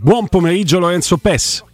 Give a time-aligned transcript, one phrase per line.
[0.00, 1.64] Buon pomeriggio Lorenzo Pes.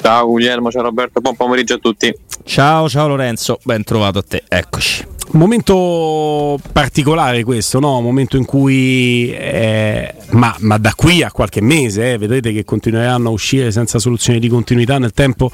[0.00, 2.14] Ciao Guglielmo, ciao Roberto, buon pomeriggio a tutti.
[2.44, 5.04] Ciao, ciao Lorenzo, ben trovato a te, eccoci.
[5.32, 8.00] Momento particolare questo, no?
[8.00, 13.28] Momento in cui, eh, ma, ma, da qui a qualche mese, eh, vedrete che continueranno
[13.28, 15.50] a uscire senza soluzione di continuità nel tempo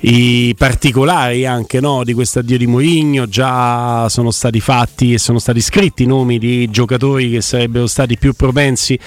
[0.00, 5.38] i particolari anche no, di questo addio di Mourinho già sono stati fatti e sono
[5.38, 8.98] stati scritti i nomi di giocatori che sarebbero stati più propensi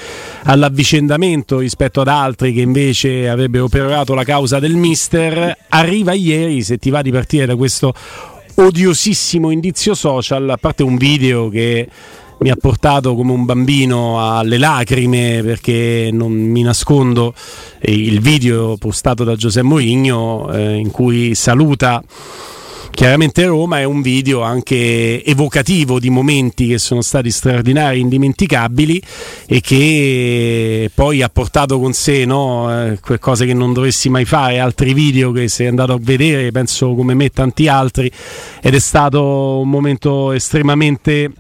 [0.44, 5.56] all'avvicendamento rispetto ad altri che invece avrebbero perorato la causa del mister.
[5.70, 7.94] Arriva ieri se ti va di partire da questo
[8.56, 11.88] odiosissimo indizio social a parte un video che
[12.40, 17.34] mi ha portato come un bambino alle lacrime perché non mi nascondo
[17.82, 22.02] il video postato da Giuseppe Mourinho eh, in cui saluta
[22.92, 29.02] chiaramente Roma è un video anche evocativo di momenti che sono stati straordinari, indimenticabili
[29.46, 34.60] e che poi ha portato con sé no, eh, cose che non dovessi mai fare,
[34.60, 38.12] altri video che sei andato a vedere, penso come me tanti altri
[38.62, 41.32] ed è stato un momento estremamente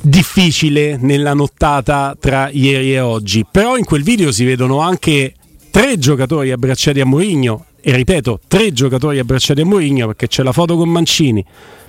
[0.00, 3.44] difficile nella nottata tra ieri e oggi.
[3.50, 5.34] Però in quel video si vedono anche
[5.70, 10.52] tre giocatori abbracciati a Mourinho e ripeto, tre giocatori abbracciati a Mourinho perché c'è la
[10.52, 11.44] foto con Mancini,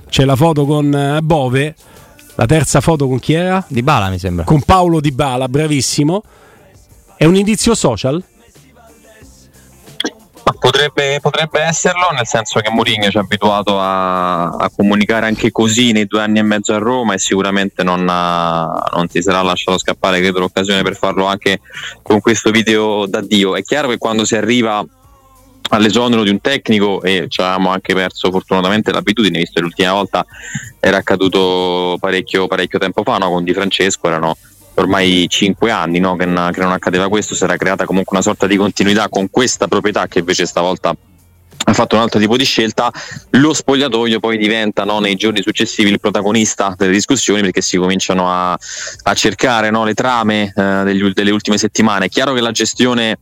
[0.09, 1.75] c'è la foto con eh, Bove,
[2.36, 3.64] la terza foto con chi era?
[3.68, 4.46] Di Bala mi sembra.
[4.46, 6.24] Con Paolo Di Bala, bravissimo.
[7.18, 8.24] È un indizio social?
[10.69, 15.94] Potrebbe, potrebbe, esserlo, nel senso che Mourinho ci ha abituato a, a, comunicare anche così
[15.94, 19.79] nei due anni e mezzo a Roma e sicuramente non, ha, non si sarà lasciato
[19.79, 21.59] scappare credo l'occasione per farlo anche
[22.03, 23.56] con questo video d'addio.
[23.56, 24.85] È chiaro che quando si arriva
[25.69, 30.24] all'esonero di un tecnico e ci avevamo anche perso fortunatamente l'abitudine, visto che l'ultima volta
[30.79, 33.31] era accaduto parecchio, parecchio tempo fa no?
[33.31, 34.38] con Di Francesco, erano
[34.79, 36.16] ormai cinque anni no?
[36.16, 39.29] che, non, che non accadeva questo, si era creata comunque una sorta di continuità con
[39.29, 40.95] questa proprietà che invece stavolta
[41.62, 42.91] ha fatto un altro tipo di scelta,
[43.31, 48.31] lo spogliatoio poi diventa no, nei giorni successivi il protagonista delle discussioni perché si cominciano
[48.31, 52.06] a, a cercare no, le trame eh, degli, delle ultime settimane.
[52.06, 53.19] È chiaro che la gestione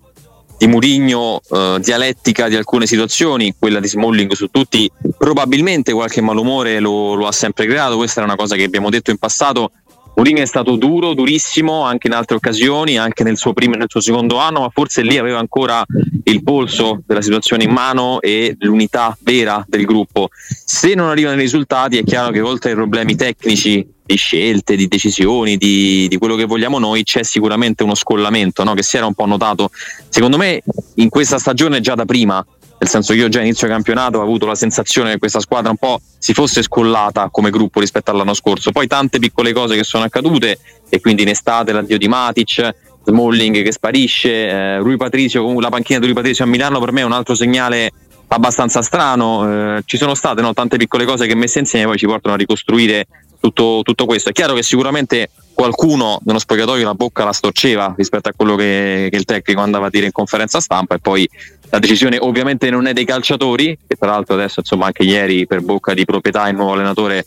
[0.57, 6.79] di Murigno eh, dialettica di alcune situazioni, quella di Smalling su tutti, probabilmente qualche malumore
[6.79, 9.71] lo, lo ha sempre creato, questa era una cosa che abbiamo detto in passato
[10.17, 13.85] Mourinho è stato duro, durissimo anche in altre occasioni, anche nel suo primo e nel
[13.87, 15.85] suo secondo anno, ma forse lì aveva ancora
[16.23, 20.29] il polso della situazione in mano e l'unità vera del gruppo.
[20.31, 24.87] Se non arrivano i risultati è chiaro che oltre ai problemi tecnici di scelte, di
[24.87, 28.73] decisioni, di, di, quello che vogliamo noi, c'è sicuramente uno scollamento no?
[28.73, 29.69] che si era un po' notato,
[30.09, 30.63] secondo me,
[30.95, 32.43] in questa stagione già da prima
[32.79, 35.77] nel senso che io già inizio campionato ho avuto la sensazione che questa squadra un
[35.77, 40.03] po' si fosse scollata come gruppo rispetto all'anno scorso, poi tante piccole cose che sono
[40.03, 45.69] accadute e quindi in estate l'addio di Matic, Smalling che sparisce, eh, Rui Patricio, la
[45.69, 47.91] panchina di Rui Patricio a Milano per me è un altro segnale
[48.27, 52.05] abbastanza strano, eh, ci sono state no, tante piccole cose che messe insieme poi ci
[52.05, 53.07] portano a ricostruire
[53.39, 54.29] tutto, tutto questo.
[54.29, 59.07] È chiaro che sicuramente qualcuno nello spogliatoio la bocca la storceva rispetto a quello che,
[59.09, 61.27] che, il tecnico andava a dire in conferenza stampa e poi
[61.69, 65.61] la decisione ovviamente non è dei calciatori che tra l'altro adesso insomma anche ieri per
[65.61, 67.25] bocca di proprietà il nuovo allenatore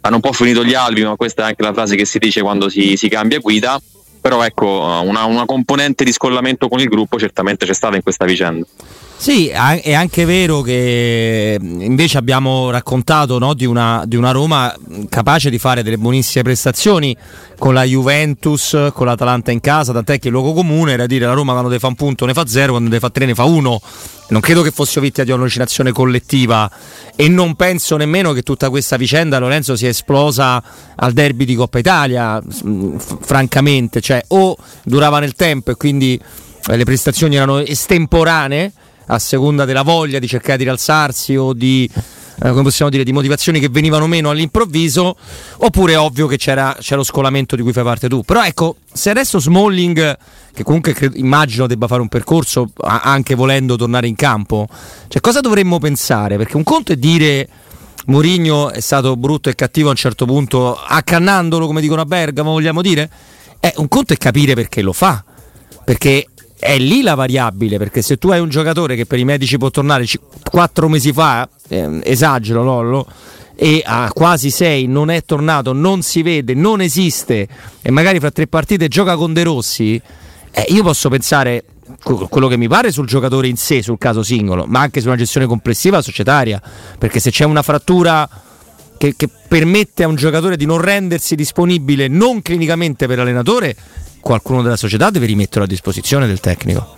[0.00, 2.40] hanno un po' finito gli albi ma questa è anche la frase che si dice
[2.42, 3.80] quando si, si cambia guida.
[4.20, 8.24] Però ecco una, una componente di scollamento con il gruppo certamente c'è stata in questa
[8.24, 8.66] vicenda
[9.20, 14.72] Sì, è anche vero che invece abbiamo raccontato no, di, una, di, una, Roma
[15.08, 17.16] capace di fare delle buonissime prestazioni
[17.58, 21.32] con la Juventus, con l'Atalanta in casa, tant'è che il luogo comune era dire la
[21.32, 23.42] Roma quando ne fa un punto ne fa zero, quando ne fa tre ne fa
[23.42, 23.82] uno.
[24.28, 26.70] Non credo che fossi vittima di un'allucinazione collettiva
[27.16, 30.62] e non penso nemmeno che tutta questa vicenda Lorenzo sia esplosa
[30.94, 32.40] al derby di Coppa Italia,
[33.20, 36.20] francamente, cioè o durava nel tempo e quindi
[36.68, 38.72] eh, le prestazioni erano estemporanee
[39.08, 41.88] a seconda della voglia di cercare di rialzarsi o di,
[42.42, 45.16] eh, come possiamo dire, di motivazioni che venivano meno all'improvviso,
[45.58, 48.22] oppure è ovvio che c'era, c'era, lo scolamento di cui fai parte tu.
[48.22, 50.16] Però ecco, se adesso Smalling,
[50.52, 54.66] che comunque credo, immagino debba fare un percorso anche volendo tornare in campo,
[55.08, 56.36] cioè cosa dovremmo pensare?
[56.36, 57.48] Perché un conto è dire...
[58.08, 62.52] Mourinho è stato brutto e cattivo a un certo punto, accannandolo come dicono a Bergamo,
[62.52, 63.10] vogliamo dire?
[63.60, 65.22] Eh, un conto è capire perché lo fa,
[65.84, 66.26] perché
[66.58, 69.70] è lì la variabile, perché se tu hai un giocatore che per i medici può
[69.70, 70.04] tornare
[70.42, 73.06] 4 mesi fa, eh, esagero Lollo,
[73.54, 77.48] e a quasi 6 non è tornato, non si vede, non esiste
[77.82, 80.00] e magari fra tre partite gioca con De Rossi,
[80.50, 81.64] eh, io posso pensare
[82.02, 85.16] quello che mi pare sul giocatore in sé, sul caso singolo, ma anche su una
[85.16, 86.60] gestione complessiva societaria,
[86.98, 88.28] perché se c'è una frattura
[88.96, 93.74] che, che permette a un giocatore di non rendersi disponibile non clinicamente per l'allenatore,
[94.20, 96.96] qualcuno della società deve rimetterlo a disposizione del tecnico.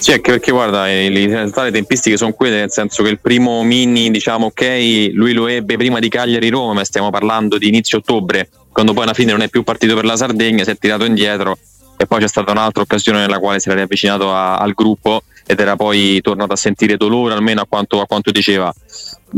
[0.00, 4.10] Sì, anche perché guarda, le le tempistiche sono quelle, nel senso che il primo mini,
[4.10, 8.94] diciamo, ok, lui lo ebbe prima di Cagliari-Roma, ma stiamo parlando di inizio ottobre, quando
[8.94, 11.58] poi alla fine non è più partito per la Sardegna, si è tirato indietro
[11.98, 15.60] e poi c'è stata un'altra occasione nella quale si era riavvicinato a, al gruppo ed
[15.60, 18.72] era poi tornato a sentire dolore, almeno a quanto, a quanto diceva.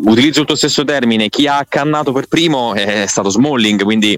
[0.04, 4.16] Utilizzo il tuo stesso termine, chi ha accannato per primo è stato Smalling, quindi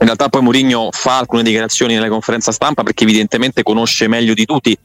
[0.00, 4.46] in realtà poi Mourinho fa alcune dichiarazioni nelle conferenze stampa perché evidentemente conosce meglio di
[4.46, 4.76] tutti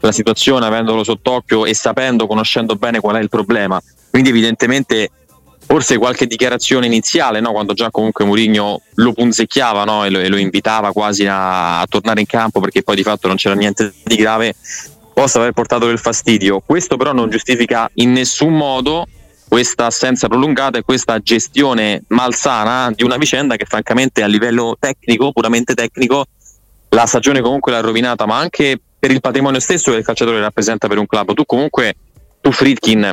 [0.00, 3.80] la situazione avendolo sott'occhio e sapendo, conoscendo bene qual è il problema.
[4.10, 5.10] Quindi evidentemente
[5.58, 7.52] forse qualche dichiarazione iniziale, no?
[7.52, 10.04] quando già comunque Mourinho lo punzecchiava no?
[10.04, 13.26] e, lo, e, lo, invitava quasi a, a, tornare in campo perché poi di fatto
[13.26, 14.54] non c'era niente di grave,
[15.12, 16.62] possa aver portato del fastidio.
[16.64, 19.06] Questo però non giustifica in nessun modo
[19.48, 25.32] questa assenza prolungata e questa gestione malsana di una vicenda che francamente a livello tecnico,
[25.32, 26.26] puramente tecnico,
[26.90, 30.86] la stagione comunque l'ha rovinata, ma anche per il patrimonio stesso che il calciatore rappresenta
[30.86, 31.32] per un club.
[31.32, 31.96] Tu comunque,
[32.40, 33.12] tu Fritkin,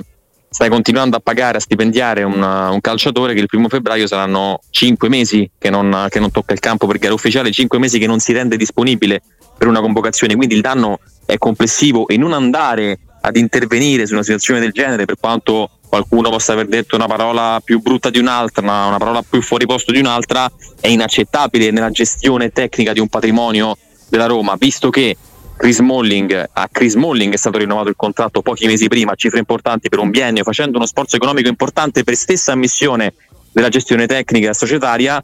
[0.50, 5.10] stai continuando a pagare, a stipendiare un, un calciatore che il primo febbraio saranno 5
[5.10, 8.20] mesi che non, che non tocca il campo per gara ufficiale, 5 mesi che non
[8.20, 9.22] si rende disponibile
[9.58, 14.24] per una convocazione, quindi il danno è complessivo e non andare ad intervenire su una
[14.24, 18.62] situazione del genere per quanto qualcuno possa aver detto una parola più brutta di un'altra,
[18.62, 20.52] una, una parola più fuori posto di un'altra,
[20.82, 23.78] è inaccettabile nella gestione tecnica di un patrimonio
[24.10, 25.16] della Roma, visto che
[25.56, 29.88] Chris Molling, a Chris Molling è stato rinnovato il contratto pochi mesi prima, cifre importanti
[29.88, 33.14] per un biennio, facendo uno sforzo economico importante per stessa ammissione
[33.54, 35.24] della gestione tecnica e societaria,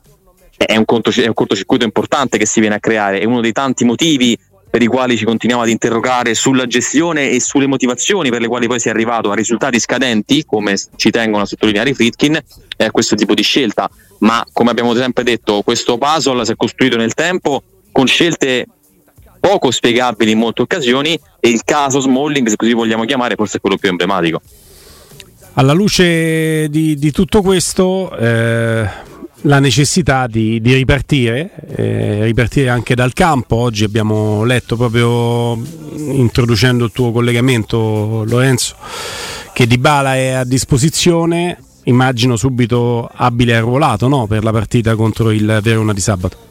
[0.56, 3.84] è un, è un cortocircuito importante che si viene a creare, è uno dei tanti
[3.84, 4.40] motivi
[4.72, 8.68] per i quali ci continuiamo ad interrogare sulla gestione e sulle motivazioni per le quali
[8.68, 12.40] poi si è arrivato a risultati scadenti, come ci tengono a sottolineare i Fritkin,
[12.78, 13.90] è questo tipo di scelta.
[14.20, 18.66] Ma come abbiamo sempre detto, questo puzzle si è costruito nel tempo con scelte
[19.42, 23.60] poco spiegabili in molte occasioni e il caso Smalling, se così vogliamo chiamare, forse è
[23.60, 24.42] quello più emblematico.
[25.56, 28.88] Alla luce di, di tutto questo, eh,
[29.42, 33.56] la necessità di, di ripartire, eh, ripartire anche dal campo.
[33.56, 35.54] Oggi abbiamo letto proprio
[35.96, 38.76] introducendo il tuo collegamento, Lorenzo,
[39.54, 41.58] che Dybala è a disposizione.
[41.86, 44.28] Immagino subito abile e arruolato no?
[44.28, 46.51] per la partita contro il Verona di sabato.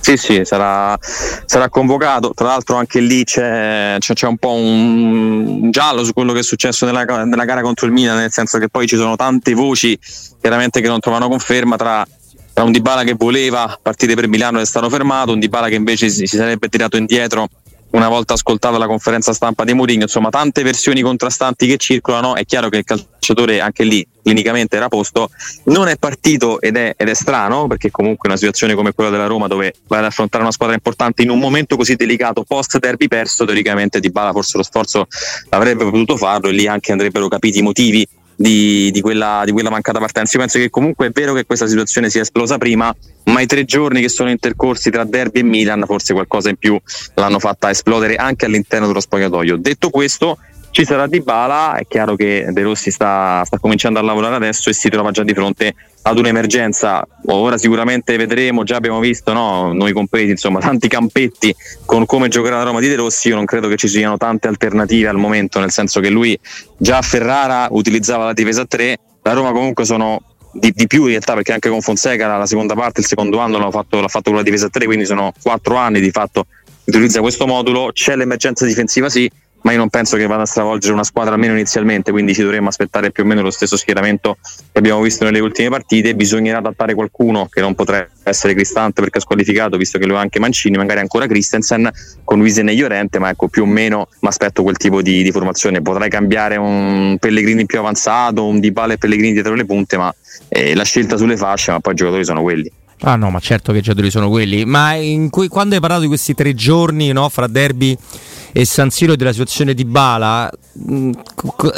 [0.00, 2.32] Sì, sì, sarà, sarà, convocato.
[2.34, 6.42] Tra l'altro anche lì c'è, c'è, c'è, un po' un giallo su quello che è
[6.42, 9.98] successo nella, nella, gara contro il Milan, nel senso che poi ci sono tante voci
[10.40, 12.06] chiaramente che non trovano conferma tra,
[12.52, 15.74] tra un Dybala che voleva partire per Milano e è stato fermato, un Dybala che
[15.74, 17.48] invece si, si sarebbe tirato indietro
[17.90, 22.44] una volta ascoltata la conferenza stampa di Mourinho, insomma tante versioni contrastanti che circolano, è
[22.44, 25.30] chiaro che il calciatore anche lì clinicamente era posto,
[25.64, 29.26] non è partito ed è, ed è strano perché comunque una situazione come quella della
[29.26, 33.08] Roma dove vai ad affrontare una squadra importante in un momento così delicato post derby
[33.08, 35.06] perso, teoricamente Di Bala forse lo sforzo
[35.50, 38.06] avrebbe potuto farlo e lì anche andrebbero capiti i motivi
[38.40, 40.36] di, di, quella, di, quella, mancata partenza.
[40.36, 43.64] Io penso che comunque è vero che questa situazione sia esplosa prima, ma i tre
[43.64, 46.80] giorni che sono intercorsi tra Derby e Milan forse qualcosa in più
[47.14, 49.56] l'hanno fatta esplodere anche all'interno dello spogliatoio.
[49.56, 50.38] Detto questo,
[50.78, 54.70] ci sarà Di Bala, è chiaro che De Rossi sta, sta, cominciando a lavorare adesso
[54.70, 57.04] e si trova già di fronte ad un'emergenza.
[57.26, 59.72] Ora sicuramente vedremo, già abbiamo visto, no?
[59.72, 61.52] noi compresi, insomma, tanti campetti
[61.84, 63.26] con come giocherà la Roma di De Rossi.
[63.26, 66.38] Io non credo che ci siano tante alternative al momento, nel senso che lui
[66.76, 71.08] già a Ferrara utilizzava la difesa 3, la Roma comunque sono di, di, più in
[71.08, 74.30] realtà perché anche con Fonseca la seconda parte, il secondo anno l'ha fatto, l'ha fatto
[74.30, 76.46] con la difesa 3, quindi sono quattro anni di fatto
[76.84, 79.30] utilizza questo modulo, c'è l'emergenza difensiva sì,
[79.62, 82.68] ma io non penso che vada a stravolgere una squadra almeno inizialmente, quindi ci dovremmo
[82.68, 84.38] aspettare più o meno lo stesso schieramento
[84.70, 86.14] che abbiamo visto nelle ultime partite.
[86.14, 90.20] Bisognerà adattare qualcuno che non potrebbe essere Cristante perché è squalificato, visto che lo ha
[90.20, 91.90] anche Mancini, magari ancora Christensen
[92.24, 95.30] con Wisen e Llorente, ma ecco più o meno mi aspetto quel tipo di, di,
[95.32, 95.82] formazione.
[95.82, 100.14] Potrai cambiare un Pellegrini più avanzato, un Dybala e Pellegrini dietro le punte, ma
[100.48, 102.70] eh, la scelta sulle fasce, ma poi i giocatori sono quelli.
[103.00, 104.64] Ah no, ma certo che i giocatori sono quelli.
[104.64, 104.94] Ma
[105.30, 107.96] cui, quando hai parlato di questi tre giorni no, fra derby
[108.52, 111.10] e San Siro della situazione di Bala, mh,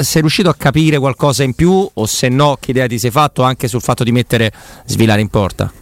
[0.01, 3.43] sei riuscito a capire qualcosa in più o se no che idea ti sei fatto
[3.43, 4.53] anche sul fatto di mettere
[4.87, 5.73] Svilare in porta?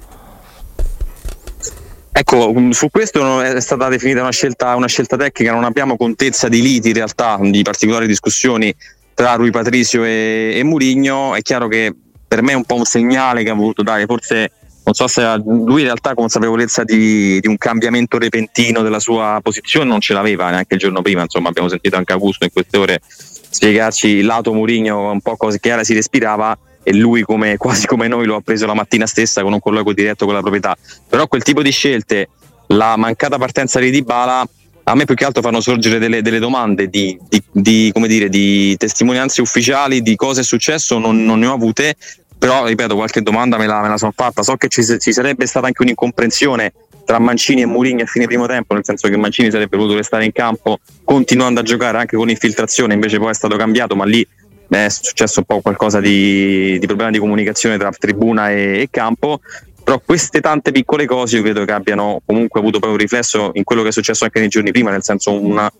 [2.10, 6.60] Ecco, su questo è stata definita una scelta, una scelta tecnica, non abbiamo contezza di
[6.60, 8.74] liti in realtà, di particolari discussioni
[9.14, 11.36] tra Rui Patricio e, e Murigno.
[11.36, 11.94] È chiaro che
[12.26, 14.50] per me è un po' un segnale che ha voluto dare, forse
[14.88, 19.84] non so se lui in realtà consapevolezza di, di, un cambiamento repentino della sua posizione
[19.84, 23.00] non ce l'aveva neanche il giorno prima, insomma abbiamo sentito anche Augusto in queste ore
[23.04, 28.08] spiegarci il lato Murigno un po' che era si respirava e lui come, quasi come
[28.08, 30.74] noi lo ha preso la mattina stessa con un colloquio diretto con la proprietà,
[31.06, 32.30] però quel tipo di scelte,
[32.68, 34.48] la mancata partenza di Dybala
[34.84, 38.74] a me più che altro fanno sorgere delle, delle domande di, di, di, dire, di,
[38.78, 41.94] testimonianze ufficiali di cosa è successo, non, non ne ho avute,
[42.38, 45.46] però ripeto qualche domanda me la, me la sono fatta so che ci, ci, sarebbe
[45.46, 46.72] stata anche un'incomprensione
[47.04, 50.24] tra Mancini e Mourinho a fine primo tempo nel senso che Mancini sarebbe voluto restare
[50.24, 54.26] in campo continuando a giocare anche con infiltrazione invece poi è stato cambiato ma lì
[54.68, 59.40] è successo un po' qualcosa di, di problema di comunicazione tra tribuna e, e campo
[59.88, 63.64] però queste tante piccole cose io credo che abbiano comunque avuto poi un riflesso in
[63.64, 65.72] quello che è successo anche nei giorni prima, nel senso una,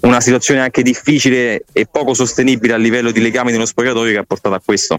[0.00, 4.24] una situazione anche difficile e poco sostenibile a livello di legami nello spogliatoio che ha
[4.24, 4.98] portato a questo.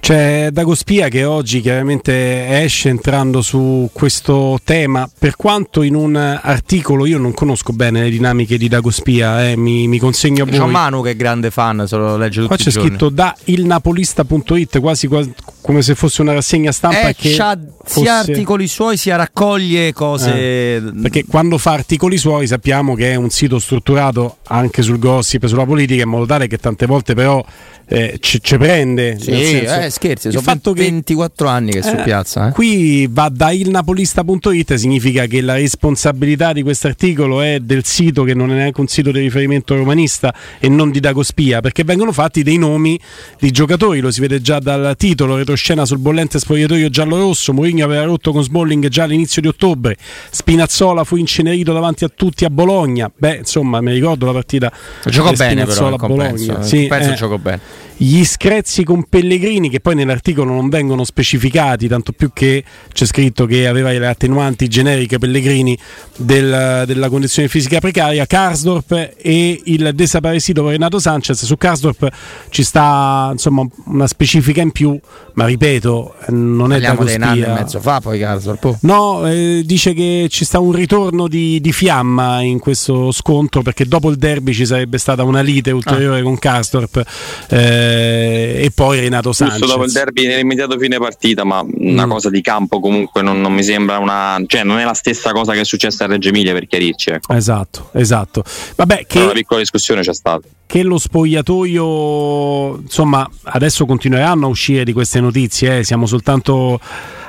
[0.00, 7.04] C'è Dagospia che oggi chiaramente esce entrando su questo tema, per quanto in un articolo
[7.04, 10.58] io non conosco bene le dinamiche di Dagospia, eh, mi, mi consegno a voi.
[10.58, 14.80] C'è Manu che è grande fan, se lo legge tutti Qua c'è scritto da ilnapolista.it
[14.80, 17.58] quasi, quasi, come se fosse una rassegna stampa eh, che fosse...
[17.84, 20.32] sia articoli suoi sia raccoglie cose...
[20.34, 25.44] Eh, perché quando fa articoli suoi sappiamo che è un sito strutturato anche sul gossip,
[25.46, 27.44] sulla politica, in modo tale che tante volte però
[27.92, 29.18] eh, ci, prende.
[29.18, 29.32] Sì,
[29.66, 32.48] senso, eh, scherzi, sono fatto 24 che, anni che è su eh, piazza.
[32.48, 32.52] Eh.
[32.52, 38.34] Qui va da ilnapolista.it, significa che la responsabilità di questo articolo è del sito che
[38.34, 42.42] non è neanche un sito di riferimento romanista e non di Dagospia, perché vengono fatti
[42.42, 42.98] dei nomi
[43.38, 48.04] di giocatori, lo si vede già dal titolo, retroscena sul bollente spogliatoio giallo-rosso, Mourinho aveva
[48.04, 49.96] rotto con Smalling già all'inizio di ottobre,
[50.30, 54.72] Spinazzola fu incenerito davanti a tutti a Bologna, beh insomma mi ricordo la partita.
[55.04, 56.62] Giocò bene però, Bologna.
[56.62, 61.88] Sì, penso eh, gioco bene gli screzzi con Pellegrini che poi nell'articolo non vengono specificati,
[61.88, 65.76] tanto più che c'è scritto che aveva le attenuanti generiche Pellegrini
[66.16, 71.44] del, della condizione fisica precaria, Karsdorp e il desaparecido Renato Sanchez.
[71.44, 72.08] Su Karsdorp
[72.50, 74.98] ci sta insomma una specifica in più,
[75.34, 77.32] ma ripeto, non è Parliamo da cospia.
[77.32, 78.64] dei e mezzo fa poi Karsdorp.
[78.64, 78.78] Oh.
[78.82, 83.86] No, eh, dice che ci sta un ritorno di, di, fiamma in questo scontro perché
[83.86, 86.22] dopo il derby ci sarebbe stata una lite ulteriore ah.
[86.22, 87.02] con Karsdorp.
[87.48, 89.58] Eh, e poi Renato Sanchez.
[89.72, 92.10] Dopo il derby nell'immediato fine partita, ma una mm.
[92.10, 94.40] cosa di campo comunque non, non, mi sembra una...
[94.46, 97.10] cioè non è la stessa cosa che è successa a Reggio Emilia per chiarirci.
[97.10, 97.32] Ecco.
[97.32, 98.44] Esatto, esatto.
[98.76, 100.46] Vabbè, che, una piccola discussione c'è stata.
[100.66, 105.84] Che lo spogliatoio, insomma, adesso continueranno a uscire di queste notizie, eh?
[105.84, 106.78] siamo soltanto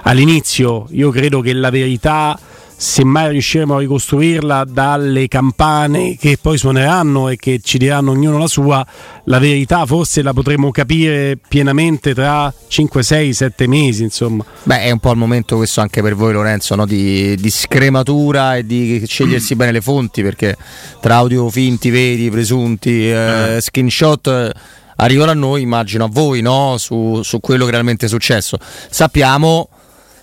[0.04, 0.88] all'inizio.
[0.92, 2.40] Io credo che la verità
[2.82, 8.40] se mai riusciremo a ricostruirla dalle campane che poi suoneranno e che ci diranno ognuno
[8.40, 8.84] la sua,
[9.26, 14.02] la verità forse la potremo capire pienamente tra 5, 6, 7 mesi.
[14.02, 14.44] Insomma.
[14.64, 16.88] Beh, è un po' il momento questo anche per voi, Lorenzo, no?
[16.88, 20.58] di, di, scrematura e di scegliersi bene le fonti perché
[21.02, 23.62] tra audio finti, veri, presunti, eh, eh.
[23.62, 24.52] screenshot eh,
[24.96, 26.78] arrivano a noi, immagino a voi, no?
[26.80, 28.58] su, su quello che realmente è successo.
[28.90, 29.70] Sappiamo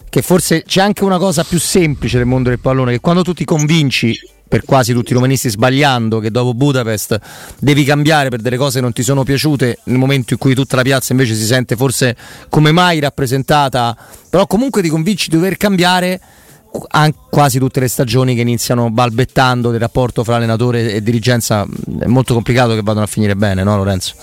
[0.08, 3.32] che forse c'è anche una cosa più semplice nel mondo del pallone, che quando tu
[3.32, 7.20] ti convinci per quasi tutti i romanisti sbagliando che dopo Budapest
[7.58, 10.76] devi cambiare per delle cose che non ti sono piaciute nel momento in cui tutta
[10.76, 12.16] la piazza invece si sente forse
[12.48, 13.94] come mai rappresentata
[14.30, 16.18] però comunque ti convinci di dover cambiare
[17.28, 21.66] quasi tutte le stagioni che iniziano balbettando del rapporto fra allenatore e dirigenza
[21.98, 24.14] è molto complicato che vadano a finire bene, no Lorenzo?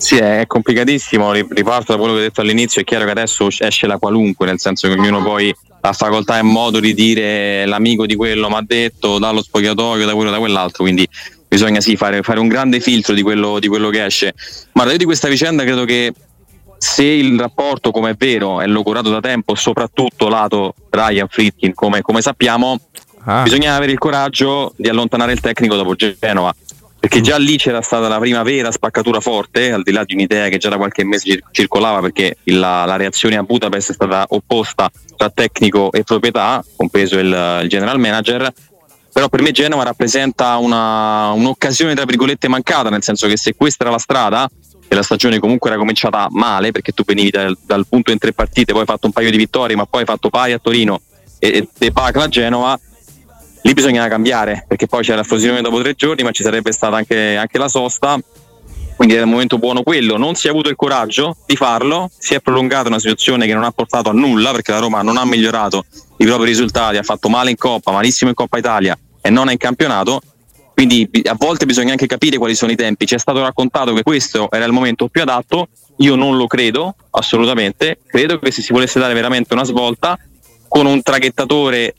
[0.00, 3.86] Sì, è complicatissimo, riparto da quello che ho detto all'inizio, è chiaro che adesso esce
[3.86, 8.16] la qualunque, nel senso che ognuno poi ha facoltà e modo di dire l'amico di
[8.16, 11.06] quello mi ha detto, dallo spogliatoio, da quello da quell'altro, quindi
[11.46, 14.32] bisogna sì fare, fare un grande filtro di quello, di quello che esce.
[14.72, 16.14] Ma io di questa vicenda credo che
[16.78, 22.00] se il rapporto, come è vero, è logurato da tempo, soprattutto lato Ryan Fritkin, come,
[22.00, 22.80] come sappiamo,
[23.24, 23.42] ah.
[23.42, 26.54] bisogna avere il coraggio di allontanare il tecnico dopo Genova
[27.00, 30.48] perché già lì c'era stata la prima vera spaccatura forte, al di là di un'idea
[30.48, 34.90] che già da qualche mese circolava, perché la, la reazione a Budapest è stata opposta
[35.16, 38.52] tra tecnico e proprietà, compreso il, il general manager.
[39.12, 43.84] Però per me Genova rappresenta una, un'occasione tra virgolette mancata, nel senso che se questa
[43.84, 44.48] era la strada,
[44.86, 48.32] e la stagione comunque era cominciata male, perché tu venivi dal, dal punto in tre
[48.32, 51.00] partite, poi hai fatto un paio di vittorie, ma poi hai fatto pari a Torino
[51.38, 52.78] e, e debacle a Genova,
[53.62, 56.96] lì bisognava cambiare perché poi c'era la fusione dopo tre giorni ma ci sarebbe stata
[56.96, 58.18] anche, anche la sosta.
[58.96, 62.34] Quindi era un momento buono quello, non si è avuto il coraggio di farlo, si
[62.34, 65.24] è prolungata una situazione che non ha portato a nulla perché la Roma non ha
[65.24, 65.86] migliorato
[66.18, 69.52] i propri risultati, ha fatto male in Coppa, malissimo in Coppa Italia e non è
[69.52, 70.20] in campionato,
[70.74, 74.02] quindi a volte bisogna anche capire quali sono i tempi, ci è stato raccontato che
[74.02, 78.72] questo era il momento più adatto, io non lo credo assolutamente, credo che se si
[78.72, 80.18] volesse dare veramente una svolta
[80.68, 81.96] con un traghettatore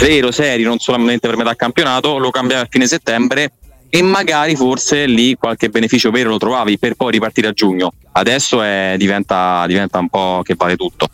[0.00, 3.52] vero, serio, non solamente per metà campionato, lo cambiavi a fine settembre
[3.88, 7.92] e magari forse lì qualche beneficio vero lo trovavi per poi ripartire a giugno.
[8.12, 11.08] Adesso è, diventa, diventa un po' che vale tutto.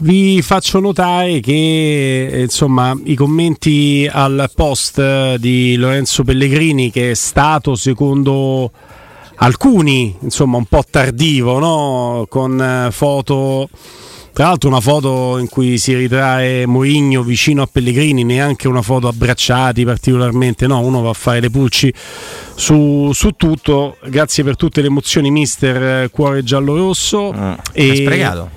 [0.00, 7.74] Vi faccio notare che insomma, i commenti al post di Lorenzo Pellegrini, che è stato
[7.74, 8.70] secondo
[9.36, 12.26] alcuni insomma, un po' tardivo, no?
[12.28, 13.68] con eh, foto
[14.38, 19.08] tra l'altro una foto in cui si ritrae Mourinho vicino a Pellegrini, neanche una foto
[19.08, 21.92] abbracciati particolarmente, no, uno va a fare le pulci
[22.54, 23.96] su, su tutto.
[24.06, 27.32] Grazie per tutte le emozioni mister eh, Cuore Giallo Rosso.
[27.36, 28.48] Mm, e.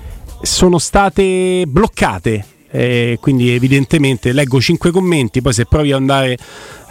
[0.42, 6.38] Sono state bloccate eh, quindi evidentemente leggo cinque commenti, poi se provi ad andare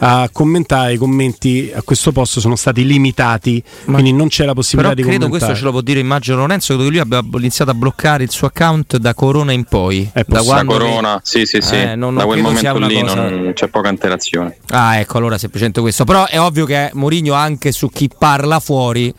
[0.03, 4.53] a commentare i commenti a questo posto sono stati limitati, Ma quindi non c'è la
[4.53, 5.45] possibilità di credo commentare.
[5.45, 8.47] questo ce lo può dire immagino Lorenzo, che lui abbia iniziato a bloccare il suo
[8.47, 10.07] account da Corona in poi.
[10.13, 11.21] È da quando Corona, che...
[11.23, 13.29] sì sì sì, eh, non, da quel momento lì cosa...
[13.29, 14.57] non c'è poca interazione.
[14.69, 19.11] Ah ecco, allora semplicemente questo, però è ovvio che Mourinho anche su chi parla fuori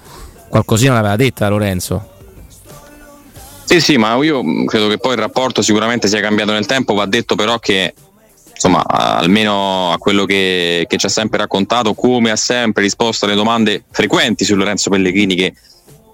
[0.49, 2.11] qualcosina l'aveva detta Lorenzo.
[3.65, 7.07] Sì, sì, ma io credo che poi il rapporto sicuramente sia cambiato nel tempo, va
[7.07, 7.95] detto però che
[8.63, 13.35] insomma, almeno a quello che, che, ci ha sempre raccontato, come ha sempre risposto alle
[13.35, 15.55] domande frequenti su Lorenzo Pellegrini, che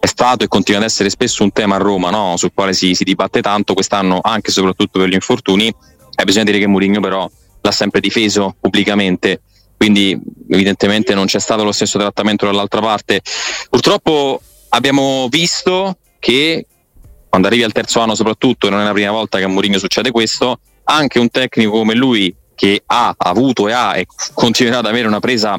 [0.01, 2.37] è stato e continua ad essere spesso un tema a Roma, no?
[2.37, 5.67] sul quale si, si, dibatte tanto quest'anno, anche e soprattutto per gli infortuni.
[5.67, 7.29] E bisogna dire che Mourinho però
[7.61, 9.43] l'ha sempre difeso pubblicamente,
[9.77, 10.19] quindi
[10.49, 13.21] evidentemente non c'è stato lo stesso trattamento dall'altra parte.
[13.69, 16.67] Purtroppo abbiamo visto che
[17.29, 19.79] quando arrivi al terzo anno soprattutto, e non è la prima volta che a Mourinho
[19.79, 24.87] succede questo, anche un tecnico come lui che ha avuto e ha e continuerà ad
[24.87, 25.59] avere una presa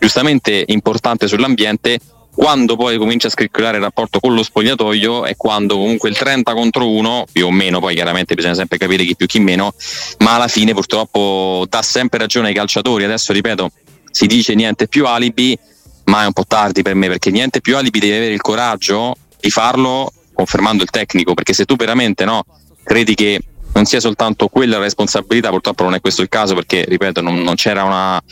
[0.00, 1.98] giustamente importante sull'ambiente,
[2.34, 6.52] quando poi comincia a scricchiolare il rapporto con lo spogliatoio è quando comunque il 30
[6.52, 9.72] contro 1, più o meno, poi chiaramente bisogna sempre capire chi più chi meno,
[10.18, 13.04] ma alla fine purtroppo dà sempre ragione ai calciatori.
[13.04, 13.70] Adesso ripeto,
[14.10, 15.56] si dice niente più alibi,
[16.06, 19.14] ma è un po' tardi per me perché niente più alibi devi avere il coraggio
[19.40, 22.44] di farlo confermando il tecnico, perché se tu veramente no,
[22.82, 23.40] credi che
[23.74, 27.40] non sia soltanto quella la responsabilità, purtroppo non è questo il caso perché, ripeto, non,
[27.42, 28.22] non c'era una,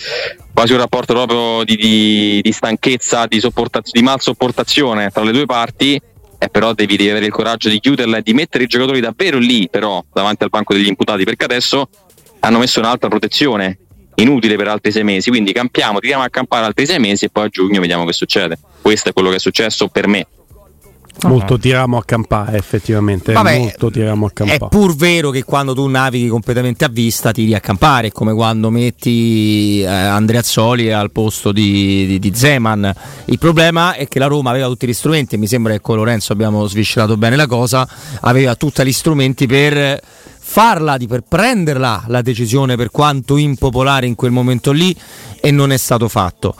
[0.52, 3.40] quasi un rapporto proprio di, di, di stanchezza, di,
[3.90, 6.00] di mal sopportazione tra le due parti,
[6.38, 9.38] eh, però devi, devi, avere il coraggio di chiuderla e di mettere i giocatori davvero
[9.38, 11.88] lì, però, davanti al banco degli imputati, perché adesso
[12.40, 13.78] hanno messo un'altra protezione
[14.16, 17.46] inutile per altri sei mesi, quindi campiamo, tiriamo a campare altri sei mesi e poi
[17.46, 18.58] a giugno vediamo che succede.
[18.80, 20.26] Questo è quello che è successo per me.
[21.24, 23.32] Molto tiriamo a campare, effettivamente.
[23.32, 24.58] Vabbè, molto tiriamo a campare.
[24.58, 28.70] È pur vero che quando tu navighi completamente a vista tiri a campare, come quando
[28.70, 32.92] metti eh, Andreazzoli al posto di, di, di, Zeman.
[33.26, 35.96] Il problema è che la Roma aveva tutti gli strumenti, e mi sembra che con
[35.96, 37.86] Lorenzo abbiamo sviscerato bene la cosa,
[38.20, 40.00] aveva tutti gli strumenti per
[40.40, 44.94] farla, per prenderla la decisione per quanto impopolare in quel momento lì
[45.40, 46.56] e non è stato fatto.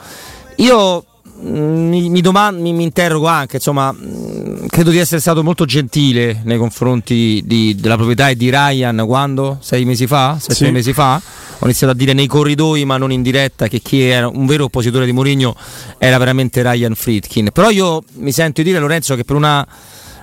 [0.57, 1.05] Io
[1.43, 6.41] mi, mi, domando, mi, mi, interrogo anche, insomma, mm, credo di essere stato molto gentile
[6.43, 9.57] nei confronti di, della proprietà e di Ryan quando?
[9.61, 10.37] Sei mesi fa?
[10.39, 10.71] Sette sì.
[10.71, 11.21] mesi fa?
[11.59, 14.65] Ho iniziato a dire nei corridoi, ma non in diretta, che chi era un vero
[14.65, 15.55] oppositore di Mourinho
[15.97, 17.49] era veramente Ryan Friedkin.
[17.53, 19.65] Però io mi sento dire, Lorenzo, che per una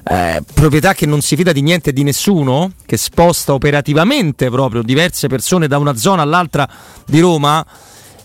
[0.04, 4.82] eh, proprietà che non si fida di niente e di nessuno, che sposta operativamente proprio
[4.82, 6.68] diverse persone da una zona all'altra
[7.06, 7.64] di Roma,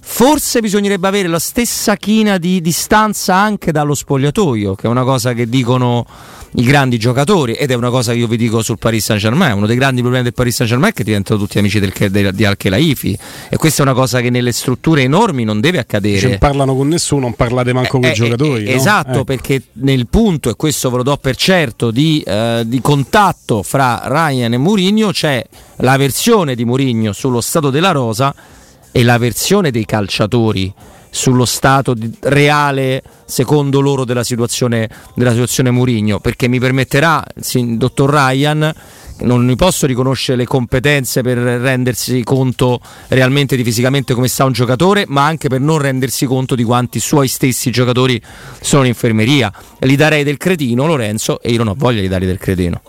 [0.08, 5.34] forse bisognerebbe avere la stessa china di distanza anche dallo spogliatoio, che è una cosa
[5.34, 6.06] che dicono
[6.58, 9.58] i grandi giocatori ed è una cosa che io vi dico sul Paris Saint Germain.
[9.58, 12.34] Uno dei grandi problemi del Paris Saint Germain è che diventano tutti amici del, del,
[12.34, 13.18] di Al-Khelaifi
[13.50, 16.30] e questa è una cosa che nelle strutture enormi non deve accadere.
[16.30, 18.64] Non parlano con nessuno, non parlate manco eh, con i eh, giocatori.
[18.64, 18.78] Eh, no?
[18.78, 19.24] Esatto, eh.
[19.26, 24.04] perché nel punto, e questo ve lo do per certo, di, eh, di contatto fra
[24.06, 25.44] Ryan e Mourinho c'è
[25.78, 28.34] la versione di Mourinho sullo stato della rosa
[28.98, 30.74] e la versione dei calciatori
[31.10, 37.22] sullo stato di, reale secondo loro della situazione, della situazione Murigno perché mi permetterà
[37.56, 38.74] il dottor Ryan
[39.24, 42.80] non mi posso riconoscere le competenze per rendersi conto
[43.10, 47.00] realmente di fisicamente come sta un giocatore, ma anche per non rendersi conto di quanti
[47.00, 48.22] suoi stessi giocatori
[48.60, 49.52] sono in infermeria.
[49.80, 52.82] Gli darei del cretino, Lorenzo, e io non ho voglia di dargli del cretino.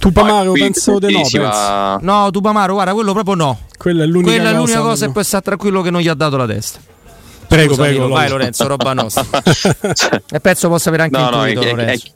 [0.00, 1.42] Tupamaro penso di no.
[1.42, 1.98] Va...
[2.00, 3.58] No, Tupamaro, guarda, quello proprio no.
[3.76, 6.08] Quella è l'unica, Quella è l'unica cosa, cosa e può stare tranquillo che non gli
[6.08, 6.80] ha dato la testa.
[7.46, 8.08] Prego, Scusami, prego.
[8.08, 9.26] Vai Lorenzo, roba nostra.
[10.32, 12.06] e penso possa avere anche no, intuito, no, è, Lorenzo.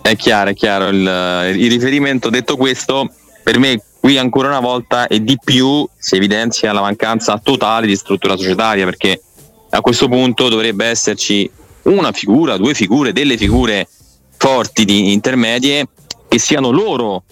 [0.00, 0.88] È, è, chiaro, è chiaro.
[0.88, 3.12] Il, il riferimento detto questo,
[3.42, 7.94] per me qui ancora una volta e di più si evidenzia la mancanza totale di
[7.94, 9.20] struttura societaria perché
[9.68, 11.48] a questo punto dovrebbe esserci
[11.82, 13.86] una figura, due figure, delle figure
[14.38, 15.86] forti di intermedie
[16.30, 17.24] che siano loro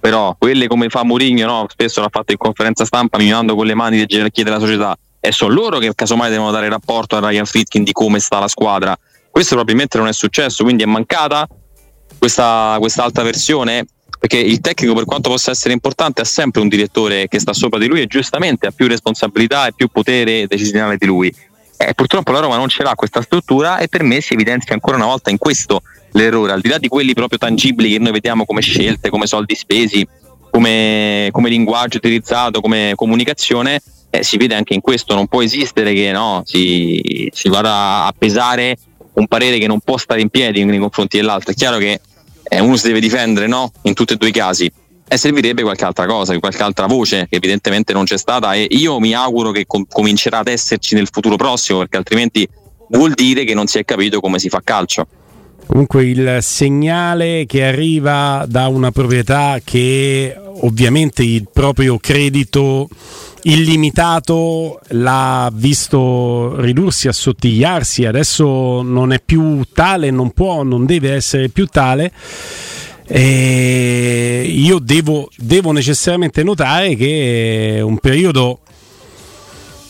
[0.00, 1.66] però quelle come fa Mourinho no?
[1.68, 5.30] spesso l'ha fatto in conferenza stampa mimando con le mani le gerarchie della società e
[5.30, 8.98] sono loro che casomai devono dare rapporto a Ryan Fritkin di come sta la squadra.
[9.30, 11.46] Questo probabilmente non è successo, quindi è mancata
[12.18, 13.86] questa, alta versione
[14.18, 17.78] perché il tecnico per quanto possa essere importante ha sempre un direttore che sta sopra
[17.78, 21.32] di lui e giustamente ha più responsabilità e più potere decisionale di lui.
[21.84, 24.96] Eh, purtroppo la Roma non ce l'ha questa struttura e per me si evidenzia ancora
[24.96, 28.44] una volta in questo l'errore, al di là di quelli proprio tangibili che noi vediamo
[28.44, 30.06] come scelte, come soldi spesi,
[30.50, 35.92] come, come linguaggio utilizzato, come comunicazione, eh, si vede anche in questo, non può esistere
[35.94, 38.76] che no, si, si, vada a pesare
[39.14, 41.52] un parere che non può stare in piedi nei confronti dell'altro.
[41.52, 42.00] È chiaro che
[42.44, 43.72] eh, uno si deve difendere no?
[43.82, 44.70] in tutti e due i casi
[45.12, 48.98] e servirebbe qualche altra cosa, qualche altra voce che evidentemente non c'è stata e io
[48.98, 52.48] mi auguro che com- comincerà ad esserci nel futuro prossimo perché altrimenti
[52.88, 55.06] vuol dire che non si è capito come si fa calcio.
[55.66, 62.88] Comunque il segnale che arriva da una proprietà che ovviamente il proprio credito
[63.42, 71.50] illimitato l'ha visto ridursi, assottigliarsi, adesso non è più tale, non può, non deve essere
[71.50, 72.12] più tale.
[73.14, 78.60] E io devo, devo necessariamente notare che è un periodo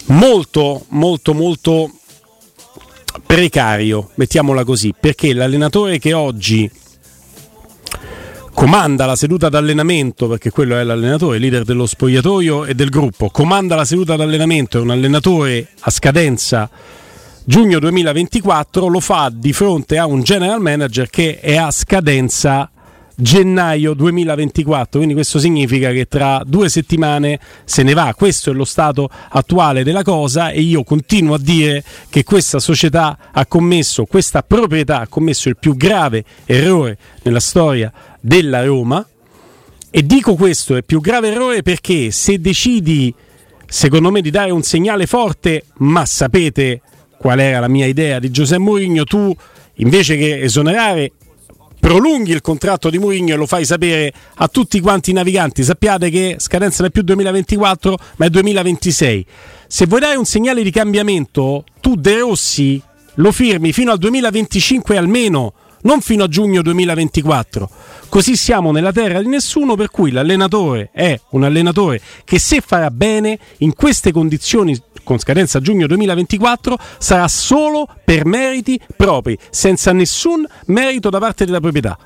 [0.07, 1.89] molto, molto, molto
[3.25, 6.69] precario, mettiamola così, perché l'allenatore che oggi
[8.53, 13.77] comanda la seduta d'allenamento, perché quello è l'allenatore, leader dello spogliatoio e del gruppo, comanda
[13.77, 16.69] la seduta d'allenamento, è un allenatore a scadenza
[17.45, 22.72] giugno 2024, lo fa di fronte a un general manager che è a scadenza
[23.23, 28.65] gennaio 2024, quindi questo significa che tra due settimane se ne va, questo è lo
[28.65, 34.43] stato attuale della cosa e io continuo a dire che questa società ha commesso, questa
[34.43, 39.07] proprietà ha commesso il più grave errore nella storia della Roma.
[39.95, 43.15] E dico questo, è più grave errore perché se decidi
[43.67, 46.81] secondo me di dare un segnale forte, ma sapete
[47.17, 49.35] qual era la mia idea di Giuseppe Mourinho, tu
[49.77, 51.13] invece che esonerare
[51.83, 55.65] prolunghi il contratto di Mourinho e lo fai sapere a tutti quanti i naviganti.
[55.65, 59.27] Sappiate che scadenza non è più 2024, ma è 2026.
[59.67, 62.81] Se vuoi dare un segnale di cambiamento, tu De Rossi
[63.17, 67.71] lo firmi fino al 2025 almeno, non fino a giugno 2024.
[68.09, 72.91] Così siamo nella terra di nessuno, per cui l'allenatore è un allenatore che se farà
[72.91, 80.47] bene in queste condizioni con scadenza giugno 2024 sarà solo per meriti propri, senza nessun
[80.67, 81.99] merito da parte della proprietà.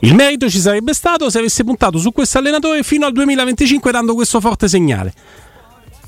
[0.00, 4.14] Il merito ci sarebbe stato se avesse puntato su questo allenatore fino al 2025 dando
[4.14, 5.12] questo forte segnale.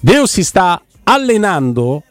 [0.00, 2.02] Deo si sta allenando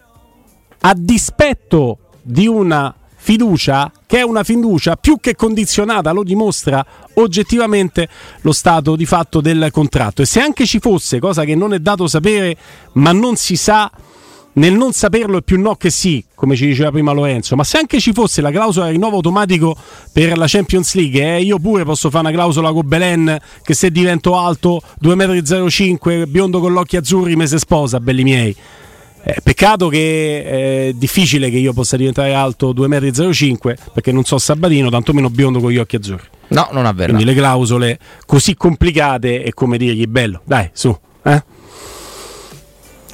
[0.79, 2.93] a dispetto di una
[3.27, 6.85] fiducia che è una fiducia più che condizionata, lo dimostra
[7.15, 8.07] oggettivamente
[8.39, 10.21] lo stato di fatto del contratto.
[10.21, 12.55] E se anche ci fosse, cosa che non è dato sapere,
[12.93, 13.91] ma non si sa,
[14.53, 17.79] nel non saperlo è più no che sì, come ci diceva prima Lorenzo, ma se
[17.79, 19.75] anche ci fosse la clausola rinnovo automatico
[20.13, 23.91] per la Champions League, eh, io pure posso fare una clausola con Belen che se
[23.91, 28.55] divento alto 2,05 m, biondo con gli occhi azzurri, me se sposa, belli miei
[29.29, 34.37] Eh, peccato che è difficile che io possa diventare alto 2,05 m perché non so
[34.37, 36.23] Sabatino, tantomeno biondo con gli occhi azzurri.
[36.49, 37.11] No, non avverrà.
[37.11, 40.97] Quindi le clausole così complicate è come dirgli bello, dai, su.
[41.23, 41.43] Eh?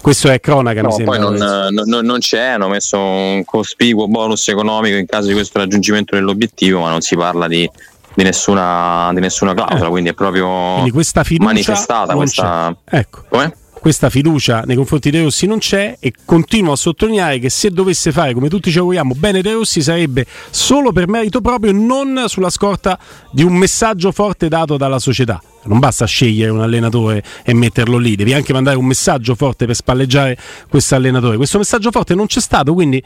[0.04, 1.18] Questo è cronaca, no, mi sembra.
[1.18, 5.58] Poi non, non, non, c'è, hanno messo un cospicuo bonus economico in caso di questo
[5.58, 7.68] raggiungimento dell'obiettivo, ma non si parla di,
[8.14, 9.90] di, nessuna, di nessuna, clausola, eh.
[9.90, 12.14] quindi è proprio quindi questa manifestata.
[12.14, 12.76] Questa...
[12.84, 13.24] Ecco.
[13.30, 13.62] Come?
[13.84, 18.14] Questa fiducia nei confronti dei Rossi non c'è e continuo a sottolineare che se dovesse
[18.14, 22.24] fare come tutti ci auguriamo bene dei Rossi sarebbe solo per merito proprio e non
[22.28, 22.98] sulla scorta
[23.30, 25.44] di un messaggio forte dato dalla società.
[25.64, 29.76] Non basta scegliere un allenatore e metterlo lì, devi anche mandare un messaggio forte per
[29.76, 30.38] spalleggiare
[30.70, 31.36] questo allenatore.
[31.36, 33.04] Questo messaggio forte non c'è stato, quindi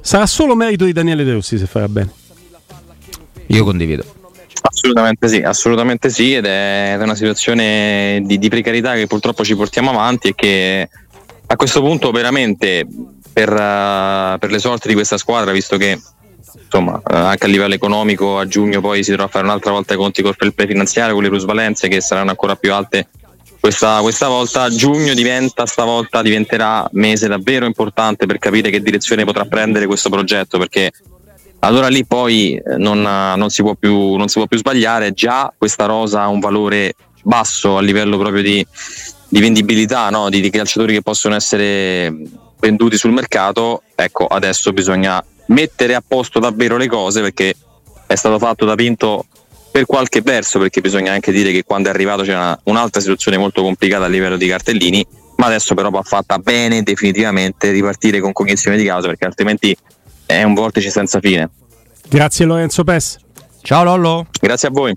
[0.00, 2.10] sarà solo merito di Daniele De Rossi se farà bene.
[3.48, 4.23] Io condivido.
[4.66, 9.90] Assolutamente sì, assolutamente sì, ed è, una situazione di, di, precarietà che purtroppo ci portiamo
[9.90, 10.88] avanti e che
[11.46, 12.86] a questo punto veramente
[13.30, 16.00] per, uh, per le sorti di questa squadra, visto che
[16.62, 19.98] insomma, uh, anche a livello economico a giugno poi si dovrà fare un'altra volta i
[19.98, 23.08] conti col fair finanziario, con le plusvalenze che saranno ancora più alte
[23.60, 24.70] questa, questa, volta.
[24.70, 30.56] Giugno diventa stavolta diventerà mese davvero importante per capire che direzione potrà prendere questo progetto
[30.56, 30.90] perché
[31.64, 35.86] allora lì poi eh, non, non, si più, non, si può più, sbagliare, già questa
[35.86, 38.64] rosa ha un valore basso a livello proprio di,
[39.28, 40.28] di vendibilità, no?
[40.28, 42.14] di, di, calciatori che possono essere
[42.60, 47.54] venduti sul mercato, ecco adesso bisogna mettere a posto davvero le cose perché
[48.06, 49.26] è stato fatto da Pinto
[49.70, 53.62] per qualche verso, perché bisogna anche dire che quando è arrivato c'era un'altra situazione molto
[53.62, 55.04] complicata a livello di cartellini,
[55.36, 59.76] ma adesso però va fatta bene definitivamente ripartire con cognizione di causa perché altrimenti
[60.26, 61.50] è un vortice senza fine.
[62.08, 63.18] Grazie Lorenzo Pes.
[63.62, 64.26] Ciao Lollo.
[64.40, 64.94] Grazie a voi.